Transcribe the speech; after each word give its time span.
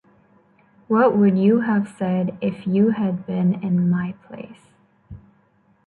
What 0.87 1.15
would 1.15 1.37
you 1.37 1.59
have 1.59 1.87
said 1.87 2.35
if 2.41 2.65
you 2.65 2.89
had 2.89 3.27
been 3.27 3.61
in 3.63 3.87
my 3.87 4.15
place? 4.27 4.71